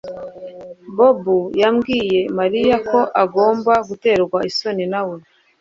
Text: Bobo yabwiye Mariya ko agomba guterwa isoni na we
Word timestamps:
Bobo 0.95 1.37
yabwiye 1.61 2.19
Mariya 2.39 2.75
ko 2.89 2.99
agomba 3.23 3.73
guterwa 3.89 4.37
isoni 4.49 4.85
na 4.93 5.01
we 5.07 5.15